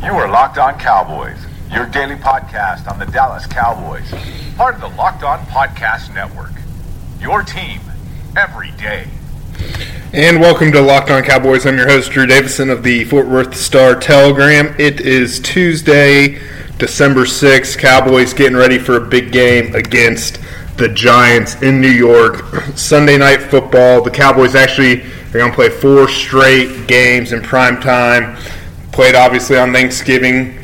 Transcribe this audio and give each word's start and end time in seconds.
You 0.00 0.12
are 0.12 0.30
Locked 0.30 0.58
On 0.58 0.78
Cowboys, 0.78 1.36
your 1.72 1.84
daily 1.86 2.14
podcast 2.14 2.88
on 2.88 3.00
the 3.00 3.06
Dallas 3.06 3.46
Cowboys, 3.46 4.08
part 4.56 4.76
of 4.76 4.80
the 4.80 4.88
Locked 4.96 5.24
On 5.24 5.40
Podcast 5.46 6.14
Network. 6.14 6.52
Your 7.20 7.42
team 7.42 7.80
every 8.36 8.70
day. 8.72 9.08
And 10.12 10.40
welcome 10.40 10.70
to 10.70 10.80
Locked 10.80 11.10
On 11.10 11.24
Cowboys. 11.24 11.66
I'm 11.66 11.76
your 11.76 11.88
host, 11.88 12.12
Drew 12.12 12.26
Davison 12.26 12.70
of 12.70 12.84
the 12.84 13.06
Fort 13.06 13.26
Worth 13.26 13.56
Star 13.56 13.98
Telegram. 13.98 14.72
It 14.78 15.00
is 15.00 15.40
Tuesday, 15.40 16.40
December 16.78 17.24
6th. 17.24 17.76
Cowboys 17.76 18.32
getting 18.32 18.56
ready 18.56 18.78
for 18.78 18.96
a 18.98 19.04
big 19.04 19.32
game 19.32 19.74
against 19.74 20.38
the 20.76 20.88
Giants 20.88 21.60
in 21.60 21.80
New 21.80 21.90
York. 21.90 22.44
Sunday 22.76 23.18
night 23.18 23.42
football. 23.42 24.00
The 24.00 24.12
Cowboys 24.12 24.54
actually 24.54 25.02
are 25.02 25.38
going 25.38 25.50
to 25.50 25.56
play 25.56 25.70
four 25.70 26.08
straight 26.08 26.86
games 26.86 27.32
in 27.32 27.42
prime 27.42 27.80
time. 27.80 28.38
Played 28.98 29.14
obviously 29.14 29.56
on 29.56 29.72
Thanksgiving 29.72 30.58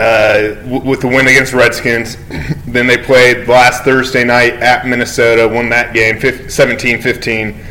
uh, 0.00 0.54
w- 0.64 0.80
with 0.80 1.00
the 1.00 1.06
win 1.06 1.28
against 1.28 1.52
Redskins. 1.52 2.16
then 2.66 2.88
they 2.88 2.98
played 2.98 3.46
last 3.46 3.84
Thursday 3.84 4.24
night 4.24 4.54
at 4.54 4.84
Minnesota, 4.84 5.46
won 5.46 5.68
that 5.68 5.94
game 5.94 6.20
17 6.20 7.00
15. 7.00 7.64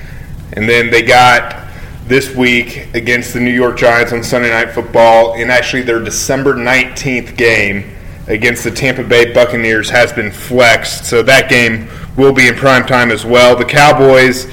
And 0.53 0.69
then 0.69 0.89
they 0.89 1.02
got 1.02 1.67
this 2.05 2.33
week 2.33 2.87
against 2.93 3.33
the 3.33 3.41
New 3.41 3.52
York 3.52 3.77
Giants 3.77 4.13
on 4.13 4.23
Sunday 4.23 4.49
Night 4.49 4.71
Football. 4.71 5.33
And 5.33 5.52
actually, 5.52 5.81
their 5.81 5.99
December 5.99 6.53
19th 6.55 7.35
game 7.35 7.93
against 8.30 8.63
the 8.63 8.72
Tampa 8.72 9.03
Bay 9.03 9.33
Buccaneers 9.33 9.89
has 9.89 10.13
been 10.13 10.31
flexed. 10.31 11.05
So 11.05 11.22
that 11.23 11.49
game 11.49 11.89
will 12.16 12.33
be 12.33 12.47
in 12.47 12.55
prime 12.55 12.86
time 12.86 13.11
as 13.11 13.25
well. 13.25 13.55
The 13.55 13.66
Cowboys 13.66 14.45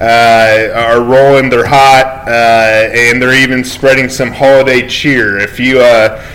uh, 0.00 0.72
are 0.74 1.02
rolling, 1.02 1.50
they're 1.50 1.66
hot, 1.66 2.24
uh, 2.26 2.90
and 2.94 3.20
they're 3.20 3.34
even 3.34 3.64
spreading 3.64 4.08
some 4.08 4.32
holiday 4.32 4.88
cheer. 4.88 5.38
If 5.38 5.60
you. 5.60 5.80
Uh, 5.80 6.30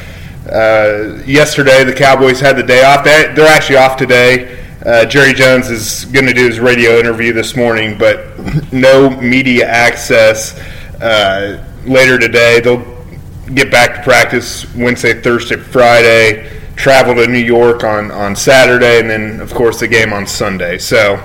uh, 0.51 1.21
yesterday, 1.27 1.83
the 1.83 1.93
Cowboys 1.93 2.39
had 2.39 2.57
the 2.57 2.63
day 2.63 2.83
off. 2.83 3.03
They, 3.03 3.31
they're 3.35 3.47
actually 3.47 3.77
off 3.77 3.97
today. 3.97 4.59
Uh, 4.83 5.05
Jerry 5.05 5.33
Jones 5.33 5.69
is 5.69 6.05
going 6.05 6.25
to 6.25 6.33
do 6.33 6.47
his 6.47 6.59
radio 6.59 6.97
interview 6.97 7.33
this 7.33 7.55
morning, 7.55 7.97
but 7.99 8.39
no 8.73 9.09
media 9.21 9.67
access 9.67 10.57
uh, 11.01 11.63
later 11.85 12.17
today. 12.17 12.61
They'll 12.61 12.83
get 13.53 13.69
back 13.69 13.97
to 13.97 14.01
practice 14.01 14.73
Wednesday, 14.75 15.21
Thursday, 15.21 15.57
Friday, 15.57 16.58
travel 16.79 17.13
to 17.13 17.27
New 17.27 17.37
York 17.37 17.83
on, 17.83 18.09
on 18.09 18.35
Saturday, 18.35 18.99
and 18.99 19.09
then, 19.09 19.41
of 19.41 19.53
course, 19.53 19.81
the 19.81 19.87
game 19.87 20.13
on 20.13 20.25
Sunday. 20.25 20.77
So, 20.77 21.21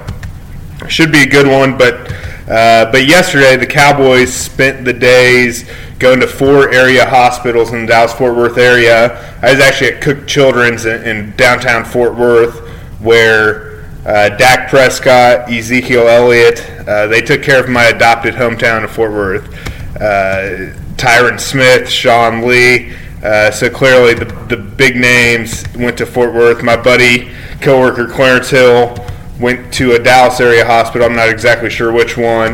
should 0.89 1.13
be 1.13 1.23
a 1.23 1.27
good 1.27 1.47
one, 1.47 1.79
but. 1.79 2.13
Uh, 2.45 2.93
but 2.93 3.07
yesterday, 3.07 3.57
the 3.57 3.65
Cowboys 3.65 4.31
spent 4.31 4.85
the 4.85 4.93
days 4.93 5.65
going 5.99 6.21
to 6.21 6.27
four 6.27 6.71
area 6.71 7.07
hospitals 7.07 7.73
in 7.73 7.81
the 7.81 7.87
Dallas 7.87 8.13
Fort 8.13 8.37
Worth 8.37 8.59
area. 8.59 9.35
I 9.41 9.51
was 9.51 9.61
actually 9.61 9.93
at 9.93 10.03
Cook 10.03 10.27
Children's 10.27 10.85
in, 10.85 11.03
in 11.05 11.37
downtown 11.37 11.87
Fort 11.87 12.15
Worth, 12.17 12.69
where 13.01 13.83
uh, 14.05 14.29
Dak 14.37 14.69
Prescott, 14.69 15.51
Ezekiel 15.51 16.07
Elliott, 16.07 16.71
uh, 16.87 17.07
they 17.07 17.23
took 17.23 17.43
care 17.43 17.65
of 17.65 17.71
my 17.71 17.85
adopted 17.85 18.35
hometown 18.35 18.85
of 18.85 18.91
Fort 18.91 19.13
Worth. 19.13 19.49
Uh, 19.97 20.75
Tyron 20.97 21.41
Smith, 21.41 21.89
Sean 21.89 22.47
Lee. 22.47 22.93
Uh, 23.25 23.51
so 23.51 23.71
clearly, 23.71 24.13
the, 24.13 24.27
the 24.49 24.57
big 24.57 24.97
names 24.97 25.65
went 25.77 25.97
to 25.97 26.05
Fort 26.05 26.35
Worth. 26.35 26.63
My 26.63 26.77
buddy, 26.77 27.31
coworker 27.63 28.07
Clarence 28.07 28.51
Hill, 28.51 28.95
went 29.41 29.73
to 29.75 29.93
a 29.93 29.99
Dallas 29.99 30.39
area 30.41 30.65
hospital. 30.65 31.07
I'm 31.07 31.17
not 31.17 31.31
exactly 31.31 31.71
sure 31.71 31.91
which 31.91 32.19
one. 32.19 32.53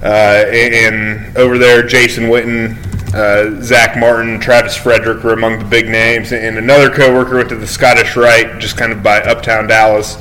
Uh, 0.00 0.44
and 0.48 1.36
over 1.36 1.58
there, 1.58 1.84
Jason 1.84 2.24
Witten, 2.24 2.76
uh, 3.14 3.60
Zach 3.62 3.98
Martin, 3.98 4.38
Travis 4.38 4.76
Frederick 4.76 5.24
were 5.24 5.32
among 5.32 5.58
the 5.58 5.64
big 5.64 5.88
names. 5.88 6.32
And 6.32 6.56
another 6.56 6.88
coworker 6.88 7.36
went 7.36 7.48
to 7.48 7.56
the 7.56 7.66
Scottish 7.66 8.14
Rite, 8.14 8.60
just 8.60 8.76
kind 8.76 8.92
of 8.92 9.02
by 9.02 9.20
uptown 9.22 9.66
Dallas. 9.66 10.16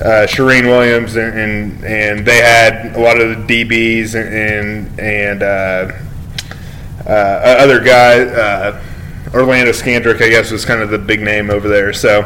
Uh, 0.00 0.26
Shireen 0.26 0.66
Williams, 0.66 1.16
and, 1.16 1.38
and, 1.38 1.84
and 1.84 2.26
they 2.26 2.38
had 2.38 2.96
a 2.96 3.00
lot 3.00 3.20
of 3.20 3.46
the 3.46 3.64
DBs 3.64 4.16
and 4.16 4.98
and 4.98 5.42
uh, 5.42 5.92
uh, 7.06 7.56
other 7.58 7.78
guys. 7.78 8.82
Orlando 9.34 9.72
Scandrick, 9.72 10.20
I 10.22 10.28
guess, 10.28 10.50
was 10.50 10.64
kind 10.64 10.82
of 10.82 10.90
the 10.90 10.98
big 10.98 11.22
name 11.22 11.50
over 11.50 11.68
there. 11.68 11.92
So, 11.92 12.20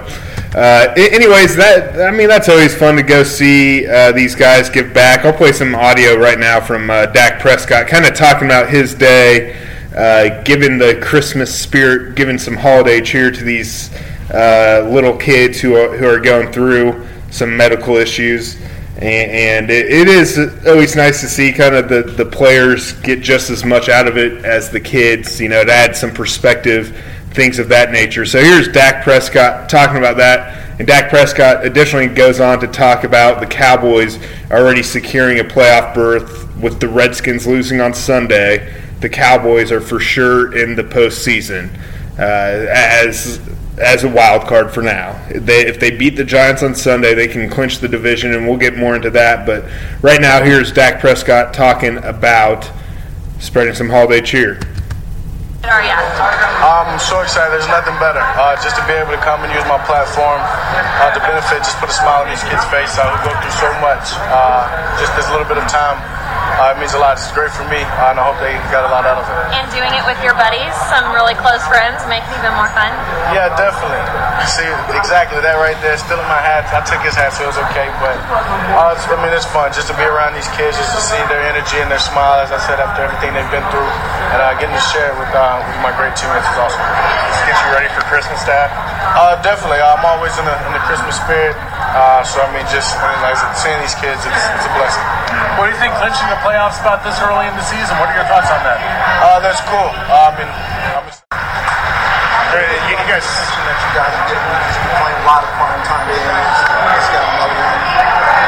uh, 0.55 0.93
anyways, 0.97 1.55
that 1.57 2.01
I 2.01 2.17
mean, 2.17 2.29
that's 2.29 2.49
always 2.49 2.75
fun 2.75 2.97
to 2.97 3.03
go 3.03 3.23
see 3.23 3.87
uh, 3.87 4.13
these 4.13 4.35
guys 4.35 4.69
give 4.69 4.93
back. 4.93 5.25
I'll 5.25 5.33
play 5.33 5.53
some 5.53 5.75
audio 5.75 6.17
right 6.17 6.39
now 6.39 6.61
from 6.61 6.91
uh, 6.91 7.07
Dak 7.07 7.41
Prescott, 7.41 7.87
kind 7.87 8.07
of 8.07 8.15
talking 8.15 8.47
about 8.47 8.71
his 8.71 8.95
day, 8.95 9.57
uh, 9.97 10.43
giving 10.43 10.79
the 10.79 11.01
Christmas 11.01 11.57
spirit, 11.57 12.17
giving 12.17 12.39
some 12.39 12.57
holiday 12.57 13.01
cheer 13.01 13.31
to 13.31 13.45
these 13.45 13.95
uh, 14.33 14.89
little 14.91 15.17
kids 15.17 15.61
who 15.61 15.77
are, 15.77 15.97
who 15.97 16.07
are 16.07 16.21
going 16.21 16.51
through 16.51 17.07
some 17.31 17.57
medical 17.57 17.97
issues. 17.97 18.57
And, 18.97 19.71
it, 19.71 20.09
is 20.09 20.39
always 20.67 20.97
nice 20.97 21.21
to 21.21 21.29
see 21.29 21.53
kind 21.53 21.75
of 21.75 21.89
the, 21.89 22.03
the 22.03 22.25
players 22.25 22.93
get 23.01 23.21
just 23.21 23.51
as 23.51 23.63
much 23.63 23.91
out 23.91 24.09
of 24.09 24.17
it 24.17 24.45
as 24.45 24.71
the 24.71 24.81
kids, 24.81 25.39
you 25.39 25.51
know, 25.51 25.65
to 25.65 25.73
add 25.73 25.95
some 25.95 26.11
perspective, 26.11 26.97
things 27.33 27.59
of 27.59 27.69
that 27.69 27.91
nature. 27.91 28.25
So 28.25 28.41
here's 28.41 28.69
Dak 28.69 29.05
Prescott 29.05 29.69
talking 29.69 29.99
about 29.99 30.17
that. 30.17 30.79
And 30.79 30.87
Dak 30.87 31.11
Prescott 31.11 31.65
additionally 31.65 32.07
goes 32.07 32.41
on 32.41 32.59
to 32.61 32.67
talk 32.67 33.05
about 33.05 33.41
the 33.41 33.47
Cowboys 33.47 34.19
already 34.51 34.83
securing 34.83 35.41
a 35.41 35.45
playoff 35.45 35.95
berth 35.95 36.55
with 36.57 36.81
the 36.81 36.89
Redskins 36.89 37.47
losing 37.47 37.83
on 37.83 37.93
Sunday. 37.93 38.83
The 39.01 39.09
Cowboys 39.11 39.71
are 39.73 39.81
for 39.81 40.01
sure 40.01 40.57
in 40.57 40.75
the 40.75 40.85
postseason. 40.85 41.71
Uh, 42.19 42.67
as 42.71 43.41
as 43.79 44.05
a 44.05 44.09
wild 44.09 44.47
card 44.49 44.73
for 44.73 44.83
now. 44.83 45.13
They, 45.29 45.67
if 45.67 45.79
they 45.79 45.91
beat 45.91 46.17
the 46.17 46.25
Giants 46.25 46.63
on 46.63 46.75
Sunday, 46.75 47.15
they 47.15 47.29
can 47.29 47.51
clinch 47.51 47.79
the 47.79 47.89
division, 47.89 48.33
and 48.35 48.47
we'll 48.47 48.57
get 48.57 48.77
more 48.77 48.97
into 48.97 49.11
that. 49.11 49.45
But 49.45 49.65
right 50.03 50.21
now, 50.21 50.43
here's 50.43 50.73
Dak 50.73 51.01
Prescott 51.01 51.53
talking 51.53 51.99
about 51.99 52.71
spreading 53.39 53.75
some 53.75 53.89
holiday 53.89 54.21
cheer. 54.21 54.61
I'm 55.67 56.99
so 56.99 57.21
excited. 57.21 57.53
There's 57.53 57.69
nothing 57.69 57.99
better. 57.99 58.23
Uh, 58.23 58.55
just 58.63 58.77
to 58.77 58.87
be 58.87 58.95
able 58.95 59.11
to 59.13 59.21
come 59.21 59.43
and 59.43 59.53
use 59.53 59.67
my 59.67 59.83
platform 59.85 60.39
uh, 60.41 61.13
to 61.13 61.21
benefit, 61.21 61.59
just 61.59 61.77
put 61.83 61.91
a 61.91 61.93
smile 61.93 62.23
on 62.23 62.31
these 62.31 62.43
kids' 62.47 62.65
face 62.71 62.97
uh, 62.97 63.05
who 63.13 63.29
go 63.29 63.33
through 63.43 63.57
so 63.61 63.69
much. 63.83 64.15
Uh, 64.31 64.65
just 65.03 65.13
this 65.19 65.29
little 65.29 65.45
bit 65.45 65.59
of 65.59 65.67
time 65.69 65.99
uh, 66.57 66.73
it 66.73 66.81
means 66.81 66.97
a 66.97 67.01
lot. 67.01 67.21
It's 67.21 67.29
great 67.37 67.53
for 67.53 67.69
me, 67.69 67.85
uh, 68.01 68.13
and 68.13 68.17
I 68.17 68.23
hope 68.25 68.41
they 68.41 68.57
got 68.73 68.89
a 68.89 68.91
lot 68.93 69.05
out 69.05 69.21
of 69.21 69.27
it. 69.29 69.37
And 69.53 69.69
doing 69.73 69.93
it 69.93 70.05
with 70.09 70.17
your 70.25 70.33
buddies, 70.37 70.73
some 70.89 71.13
really 71.13 71.37
close 71.37 71.61
friends, 71.69 72.01
makes 72.09 72.25
it 72.33 72.41
even 72.41 72.53
more 72.57 72.71
fun. 72.73 72.89
Yeah, 73.37 73.53
definitely. 73.55 74.01
See, 74.49 74.69
exactly 74.97 75.41
that 75.45 75.61
right 75.61 75.77
there. 75.85 75.97
Still 76.01 76.21
in 76.21 76.29
my 76.33 76.41
hat. 76.41 76.65
I 76.73 76.81
took 76.85 77.03
his 77.05 77.13
hat, 77.13 77.37
so 77.37 77.45
it 77.45 77.51
was 77.53 77.61
okay. 77.71 77.93
But 78.01 78.17
uh, 78.73 78.97
I 78.97 79.17
mean, 79.21 79.33
it's 79.37 79.49
fun 79.49 79.69
just 79.77 79.93
to 79.93 79.97
be 79.97 80.07
around 80.09 80.33
these 80.33 80.49
kids, 80.57 80.79
just 80.81 80.97
to 80.97 81.03
see 81.03 81.21
their 81.29 81.45
energy 81.45 81.79
and 81.79 81.93
their 81.93 82.03
smile. 82.03 82.41
As 82.41 82.51
I 82.51 82.61
said, 82.65 82.81
after 82.81 83.05
everything 83.05 83.37
they've 83.37 83.53
been 83.53 83.65
through, 83.69 83.91
and 84.33 84.41
uh, 84.41 84.57
getting 84.57 84.77
to 84.77 84.87
share 84.93 85.13
it 85.13 85.17
with, 85.21 85.33
uh, 85.37 85.61
with 85.61 85.79
my 85.85 85.93
great 86.01 86.17
teammates 86.17 86.49
is 86.49 86.57
awesome. 86.57 86.81
This 86.81 87.43
gets 87.53 87.61
you 87.65 87.71
ready 87.77 87.91
for 87.93 88.01
Christmas, 88.09 88.41
Dad? 88.49 88.73
Uh, 89.15 89.39
definitely. 89.47 89.79
I'm 89.79 90.03
always 90.03 90.35
in 90.41 90.45
the, 90.49 90.57
in 90.67 90.73
the 90.75 90.83
Christmas 90.89 91.15
spirit. 91.21 91.55
Uh, 91.95 92.27
so 92.27 92.43
I 92.43 92.51
mean, 92.51 92.67
just 92.67 92.99
I 92.99 93.15
mean, 93.15 93.21
like 93.23 93.37
I 93.37 93.39
said, 93.39 93.53
seeing 93.55 93.81
these 93.81 93.97
kids, 93.97 94.21
it's, 94.27 94.45
it's 94.59 94.67
a 94.67 94.73
blessing. 94.75 95.07
What 95.55 95.69
do 95.69 95.77
you 95.77 95.81
think 95.81 95.95
clinching 95.97 96.29
the 96.29 96.41
playoff 96.43 96.75
spot 96.75 97.07
this 97.07 97.17
early 97.23 97.47
in 97.47 97.55
the 97.55 97.67
season? 97.69 97.95
What 98.03 98.11
are 98.11 98.17
your 98.19 98.29
thoughts 98.29 98.51
on 98.51 98.61
that? 98.67 98.79
Uh, 99.23 99.39
that's 99.39 99.63
cool. 99.71 99.89
Uh, 100.11 100.29
I 100.29 100.33
mean, 100.37 100.51
I'm 100.51 101.07
you, 102.57 102.97
you 102.97 103.07
guys 103.09 103.21
that 103.21 103.79
you 103.85 103.91
guys 103.93 104.13
are 104.17 104.27
getting 104.33 104.49
playing 104.97 105.21
a 105.21 105.27
lot 105.29 105.45
of 105.45 105.51
prime 105.61 105.83
time 105.85 106.05
games. 106.09 106.25
Just 106.25 107.11
got 107.13 107.25
another 107.37 107.53
one 107.53 107.81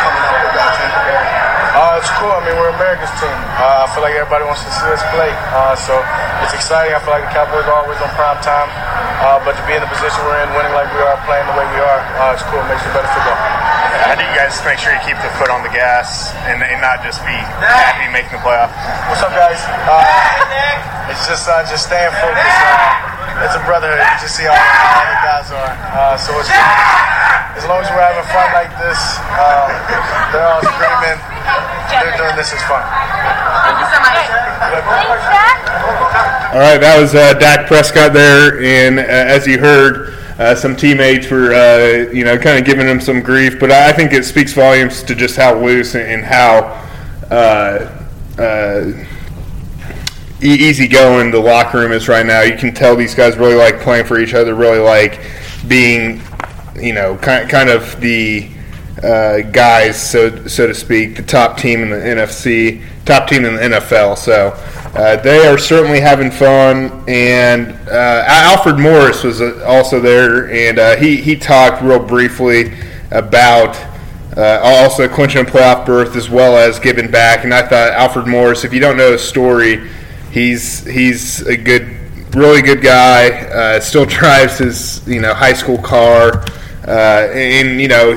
coming 0.00 0.24
up 0.24 0.36
with 0.38 0.54
that 0.56 0.70
Tampa 0.80 1.00
Bay. 1.04 1.22
Uh, 1.76 2.00
it's 2.00 2.12
cool. 2.28 2.36
I 2.36 2.44
mean, 2.44 2.56
we're 2.60 2.68
America's 2.76 3.08
team. 3.16 3.32
Uh, 3.56 3.84
I 3.84 3.86
feel 3.96 4.04
like 4.04 4.12
everybody 4.12 4.44
wants 4.44 4.60
to 4.60 4.68
see 4.68 4.92
us 4.92 5.00
play. 5.16 5.32
Uh, 5.56 5.72
so 5.72 5.96
it's 6.44 6.52
exciting. 6.52 6.92
I 6.92 7.00
feel 7.00 7.16
like 7.16 7.24
the 7.24 7.32
Cowboys 7.32 7.64
are 7.64 7.78
always 7.80 7.96
on 8.04 8.12
prime 8.12 8.36
time. 8.44 8.68
Uh, 9.24 9.40
but 9.42 9.56
to 9.56 9.62
be 9.64 9.72
in 9.72 9.80
the 9.80 9.88
position 9.88 10.20
we're 10.28 10.36
in, 10.44 10.52
winning 10.52 10.76
like 10.76 10.92
we 10.92 11.00
are, 11.00 11.16
playing 11.24 11.48
the 11.48 11.56
way 11.56 11.64
we 11.72 11.80
are, 11.80 12.00
uh, 12.20 12.36
it's 12.36 12.44
cool. 12.52 12.60
It 12.60 12.68
makes 12.68 12.84
it 12.84 12.92
better 12.92 13.08
football. 13.10 13.34
How 14.04 14.14
do 14.14 14.22
you 14.22 14.34
guys 14.36 14.54
make 14.62 14.78
sure 14.78 14.92
you 14.92 15.02
keep 15.02 15.18
the 15.24 15.32
foot 15.40 15.48
on 15.50 15.64
the 15.64 15.72
gas 15.72 16.36
and, 16.46 16.60
and 16.60 16.78
not 16.84 17.00
just 17.02 17.24
be 17.24 17.34
happy 17.34 18.06
making 18.12 18.36
the 18.38 18.42
playoff? 18.44 18.70
What's 19.08 19.24
up, 19.24 19.32
guys? 19.32 19.58
Uh, 19.88 21.10
it's 21.10 21.24
just 21.24 21.48
uh, 21.48 21.64
just 21.66 21.88
staying 21.88 22.12
focused. 22.20 22.60
Uh, 22.62 23.42
it's 23.42 23.56
a 23.56 23.62
brotherhood. 23.64 24.04
You 24.04 24.18
just 24.20 24.36
see 24.36 24.46
how, 24.46 24.54
all 24.54 25.06
the 25.08 25.18
guys 25.24 25.48
are. 25.50 25.72
Uh, 25.96 26.14
so 26.20 26.30
it's 26.38 26.52
as 27.58 27.66
long 27.66 27.82
as 27.82 27.90
we're 27.90 27.98
having 27.98 28.22
fun 28.30 28.46
like 28.54 28.70
this, 28.78 29.00
uh, 29.34 29.66
they're 30.30 30.46
all 30.46 30.62
screaming. 30.62 31.18
They're 31.90 32.14
doing 32.14 32.36
this 32.38 32.54
is 32.54 32.62
fun. 32.70 32.86
Thank 32.86 33.82
you 33.82 33.88
so 33.90 33.98
much. 33.98 34.18
All 36.54 36.60
right, 36.60 36.78
that 36.78 36.96
was 37.00 37.14
uh, 37.14 37.34
Dak 37.34 37.66
Prescott 37.66 38.12
there, 38.12 38.62
and 38.62 38.98
uh, 38.98 39.02
as 39.02 39.46
you 39.46 39.58
heard, 39.58 40.14
uh, 40.38 40.54
some 40.54 40.76
teammates 40.76 41.28
were, 41.30 41.52
uh, 41.52 42.10
you 42.12 42.24
know, 42.24 42.38
kind 42.38 42.58
of 42.58 42.64
giving 42.64 42.86
him 42.86 43.00
some 43.00 43.20
grief. 43.20 43.58
But 43.58 43.72
I 43.72 43.92
think 43.92 44.12
it 44.12 44.24
speaks 44.24 44.52
volumes 44.52 45.02
to 45.02 45.14
just 45.14 45.36
how 45.36 45.58
loose 45.58 45.96
and 45.96 46.24
how 46.24 46.80
uh, 47.30 48.06
uh, 48.38 48.92
e- 50.40 50.68
easygoing 50.68 51.32
the 51.32 51.40
locker 51.40 51.80
room 51.80 51.92
is 51.92 52.08
right 52.08 52.24
now. 52.24 52.42
You 52.42 52.56
can 52.56 52.72
tell 52.72 52.94
these 52.94 53.14
guys 53.14 53.36
really 53.36 53.56
like 53.56 53.80
playing 53.80 54.06
for 54.06 54.20
each 54.20 54.34
other, 54.34 54.54
really 54.54 54.78
like 54.78 55.20
being, 55.66 56.22
you 56.76 56.92
know, 56.92 57.16
kind 57.16 57.48
kind 57.48 57.68
of 57.68 58.00
the 58.00 58.48
uh, 59.02 59.40
guys, 59.52 60.10
so 60.10 60.46
so 60.46 60.66
to 60.66 60.74
speak, 60.74 61.16
the 61.16 61.22
top 61.22 61.56
team 61.56 61.82
in 61.82 61.90
the 61.90 61.96
NFC, 61.96 62.82
top 63.04 63.28
team 63.28 63.44
in 63.44 63.54
the 63.54 63.60
NFL. 63.60 64.18
So 64.18 64.48
uh, 64.94 65.16
they 65.16 65.46
are 65.46 65.58
certainly 65.58 66.00
having 66.00 66.30
fun. 66.30 67.04
And 67.08 67.72
uh, 67.88 68.24
Alfred 68.26 68.78
Morris 68.78 69.22
was 69.22 69.40
uh, 69.40 69.64
also 69.66 70.00
there, 70.00 70.50
and 70.50 70.78
uh, 70.78 70.96
he 70.96 71.16
he 71.16 71.36
talked 71.36 71.82
real 71.82 72.00
briefly 72.00 72.72
about. 73.10 73.76
Uh, 74.36 74.60
also 74.62 75.08
clinching 75.08 75.40
a 75.40 75.44
playoff 75.44 75.84
berth 75.84 76.14
as 76.14 76.30
well 76.30 76.56
as 76.56 76.78
giving 76.78 77.10
back, 77.10 77.42
and 77.42 77.52
I 77.52 77.62
thought 77.62 77.90
Alfred 77.90 78.28
Morris. 78.28 78.62
If 78.62 78.72
you 78.72 78.78
don't 78.78 78.96
know 78.96 79.10
his 79.10 79.22
story, 79.22 79.88
he's 80.30 80.84
he's 80.84 81.44
a 81.48 81.56
good, 81.56 81.88
really 82.36 82.62
good 82.62 82.80
guy. 82.80 83.80
Still 83.80 84.04
drives 84.06 84.58
his 84.58 85.04
you 85.08 85.20
know 85.20 85.34
high 85.34 85.54
school 85.54 85.78
car, 85.78 86.44
and 86.88 87.80
you 87.80 87.88
know 87.88 88.14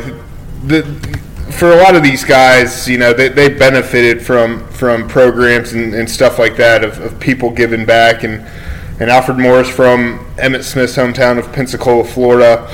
the 0.65 0.83
for 1.51 1.73
a 1.73 1.75
lot 1.75 1.95
of 1.95 2.01
these 2.01 2.23
guys, 2.23 2.87
you 2.87 2.97
know, 2.97 3.13
they, 3.13 3.27
they 3.27 3.49
benefited 3.49 4.21
from 4.21 4.67
from 4.69 5.07
programs 5.07 5.73
and, 5.73 5.93
and 5.93 6.09
stuff 6.09 6.39
like 6.39 6.55
that 6.57 6.83
of, 6.83 6.99
of 6.99 7.19
people 7.19 7.51
giving 7.51 7.85
back 7.85 8.23
and 8.23 8.45
and 8.99 9.09
Alfred 9.09 9.37
Morris 9.37 9.69
from 9.69 10.19
Emmitt 10.37 10.63
Smith's 10.63 10.95
hometown 10.95 11.37
of 11.37 11.51
Pensacola, 11.51 12.03
Florida. 12.03 12.67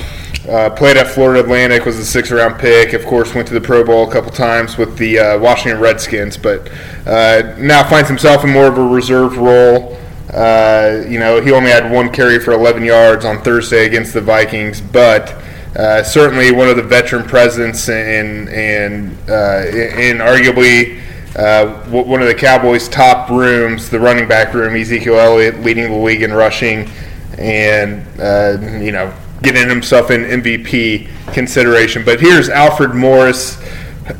Uh, 0.48 0.70
played 0.70 0.96
at 0.96 1.06
Florida 1.06 1.40
Atlantic, 1.40 1.84
was 1.84 1.98
a 1.98 2.04
six 2.04 2.30
round 2.30 2.58
pick. 2.58 2.94
Of 2.94 3.04
course, 3.04 3.34
went 3.34 3.46
to 3.48 3.54
the 3.54 3.60
Pro 3.60 3.84
Bowl 3.84 4.08
a 4.08 4.12
couple 4.12 4.30
times 4.30 4.78
with 4.78 4.96
the 4.96 5.18
uh, 5.18 5.38
Washington 5.38 5.78
Redskins, 5.80 6.38
but 6.38 6.70
uh, 7.06 7.54
now 7.58 7.86
finds 7.86 8.08
himself 8.08 8.44
in 8.44 8.50
more 8.50 8.66
of 8.66 8.78
a 8.78 8.86
reserve 8.86 9.36
role. 9.36 9.98
Uh, 10.32 11.04
you 11.06 11.18
know, 11.18 11.40
he 11.40 11.52
only 11.52 11.70
had 11.70 11.90
one 11.92 12.10
carry 12.10 12.38
for 12.38 12.52
11 12.52 12.82
yards 12.82 13.26
on 13.26 13.42
Thursday 13.42 13.84
against 13.86 14.14
the 14.14 14.20
Vikings, 14.20 14.80
but 14.80 15.34
uh, 15.78 16.02
certainly 16.02 16.50
one 16.50 16.68
of 16.68 16.76
the 16.76 16.82
veteran 16.82 17.24
presence 17.24 17.88
and 17.88 18.48
and 18.48 19.16
uh, 19.28 19.64
and 19.64 20.18
arguably 20.18 21.00
uh, 21.36 21.68
one 21.88 22.20
of 22.20 22.26
the 22.26 22.34
Cowboys' 22.34 22.88
top 22.88 23.30
rooms, 23.30 23.88
the 23.88 24.00
running 24.00 24.26
back 24.26 24.54
room. 24.54 24.74
Ezekiel 24.74 25.14
Elliott 25.14 25.60
leading 25.60 25.88
the 25.88 25.96
league 25.96 26.22
in 26.22 26.32
rushing, 26.32 26.90
and 27.38 28.04
uh, 28.18 28.58
you 28.80 28.90
know 28.90 29.14
getting 29.42 29.68
himself 29.68 30.10
in 30.10 30.22
MVP 30.22 31.08
consideration. 31.32 32.04
But 32.04 32.20
here's 32.20 32.48
Alfred 32.48 32.94
Morris. 32.94 33.62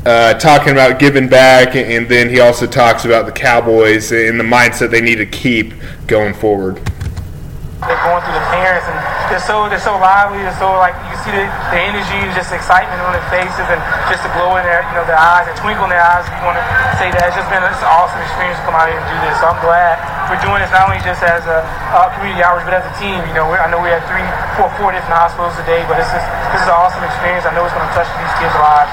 Uh, 0.05 0.35
talking 0.35 0.71
about 0.71 0.99
giving 0.99 1.27
back, 1.27 1.75
and 1.75 2.07
then 2.07 2.29
he 2.29 2.39
also 2.39 2.67
talks 2.67 3.05
about 3.05 3.25
the 3.25 3.31
Cowboys 3.31 4.11
and 4.11 4.39
the 4.39 4.43
mindset 4.43 4.91
they 4.91 5.01
need 5.01 5.15
to 5.15 5.25
keep 5.25 5.73
going 6.05 6.31
forward. 6.31 6.75
They're 6.75 8.03
going 8.05 8.21
through 8.21 8.37
the 8.37 8.47
parents, 8.53 8.85
and 8.85 9.31
they're 9.31 9.41
so 9.41 9.67
they're 9.67 9.79
so 9.79 9.97
lively. 9.97 10.37
They're 10.37 10.55
so 10.59 10.71
like 10.77 10.93
see 11.29 11.37
the, 11.37 11.45
the 11.69 11.79
energy 11.79 12.17
and 12.25 12.33
just 12.33 12.49
excitement 12.49 12.97
on 13.05 13.13
their 13.13 13.25
faces, 13.29 13.65
and 13.69 13.77
just 14.09 14.25
the 14.25 14.31
glow 14.33 14.57
in 14.57 14.65
their 14.65 14.81
you 14.89 14.95
know 14.97 15.05
their 15.05 15.19
eyes, 15.19 15.45
the 15.45 15.53
twinkle 15.61 15.85
in 15.85 15.93
their 15.93 16.01
eyes. 16.01 16.25
If 16.25 16.33
you 16.33 16.45
want 16.45 16.57
to 16.57 16.65
say 16.97 17.13
that, 17.13 17.29
it's 17.29 17.37
just 17.37 17.49
been 17.53 17.61
it's 17.61 17.81
an 17.85 17.89
awesome 17.89 18.17
experience 18.25 18.57
to 18.57 18.65
come 18.65 18.73
out 18.73 18.89
here 18.89 18.97
and 18.97 19.05
do 19.05 19.17
this. 19.21 19.37
So 19.37 19.45
I'm 19.49 19.61
glad 19.61 20.01
we're 20.29 20.41
doing 20.41 20.61
this 20.61 20.73
not 20.73 20.89
only 20.89 21.01
just 21.05 21.21
as 21.21 21.45
a 21.45 21.61
uh, 21.93 22.09
community 22.17 22.41
outreach, 22.41 22.65
but 22.65 22.75
as 22.81 22.85
a 22.85 22.93
team. 22.97 23.21
You 23.29 23.35
know, 23.37 23.45
I 23.53 23.69
know 23.69 23.81
we 23.81 23.93
had 23.93 24.01
three, 24.09 24.25
four, 24.57 24.69
four 24.81 24.89
different 24.89 25.13
hospitals 25.13 25.53
today, 25.61 25.85
but 25.85 26.01
this 26.01 26.09
is 26.09 26.23
this 26.53 26.65
is 26.65 26.67
an 26.69 26.75
awesome 26.75 27.05
experience. 27.05 27.45
I 27.45 27.53
know 27.53 27.65
it's 27.65 27.75
going 27.75 27.85
to 27.85 27.95
touch 27.95 28.09
these 28.17 28.33
kids' 28.41 28.57
lives. 28.57 28.89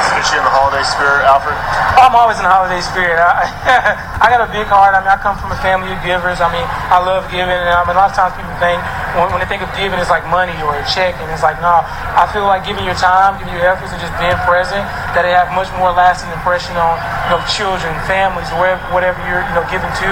Especially 0.00 0.40
in 0.40 0.48
the 0.48 0.52
holiday 0.52 0.84
spirit, 0.84 1.28
Alfred. 1.28 1.56
I'm 2.00 2.16
always 2.16 2.40
in 2.40 2.44
the 2.44 2.52
holiday 2.52 2.80
spirit. 2.80 3.20
I, 3.20 3.44
I 4.24 4.32
got 4.32 4.40
a 4.40 4.48
big 4.48 4.64
heart. 4.64 4.96
I 4.96 5.04
mean, 5.04 5.12
I 5.12 5.20
come 5.20 5.36
from 5.36 5.52
a 5.52 5.60
family 5.60 5.92
of 5.92 6.00
givers. 6.00 6.40
I 6.40 6.48
mean, 6.48 6.64
I 6.64 7.00
love 7.00 7.28
giving. 7.28 7.52
And 7.52 7.68
I 7.68 7.84
mean, 7.84 7.96
a 7.96 8.00
lot 8.00 8.08
of 8.08 8.16
times 8.16 8.32
people 8.32 8.52
think 8.56 8.80
when, 9.16 9.30
when 9.34 9.40
they 9.42 9.50
think 9.50 9.62
of 9.62 9.70
giving, 9.76 9.98
it's 9.98 10.12
like 10.12 10.26
money 10.30 10.54
or 10.62 10.74
a 10.78 10.84
check, 10.86 11.18
and 11.18 11.28
it's 11.30 11.42
like 11.42 11.58
no. 11.58 11.82
I 12.14 12.26
feel 12.30 12.46
like 12.46 12.62
giving 12.66 12.84
your 12.84 12.98
time, 12.98 13.38
giving 13.38 13.54
your 13.54 13.66
efforts, 13.66 13.90
and 13.92 14.00
just 14.00 14.14
being 14.18 14.36
present, 14.46 14.82
that 15.14 15.26
it 15.26 15.32
have 15.34 15.50
much 15.54 15.70
more 15.78 15.90
lasting 15.92 16.30
impression 16.34 16.74
on 16.78 16.98
you 17.26 17.36
know 17.36 17.40
children, 17.50 17.92
families, 18.06 18.48
wherever, 18.56 18.80
whatever 18.94 19.18
you're 19.26 19.42
you 19.42 19.54
know 19.54 19.66
giving 19.70 19.90
to, 20.02 20.10